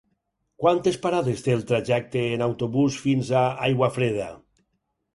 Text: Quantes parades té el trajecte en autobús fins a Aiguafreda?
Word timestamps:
Quantes 0.63 0.97
parades 1.03 1.43
té 1.49 1.53
el 1.57 1.61
trajecte 1.73 2.25
en 2.39 2.47
autobús 2.49 3.01
fins 3.05 3.33
a 3.45 3.47
Aiguafreda? 3.71 4.35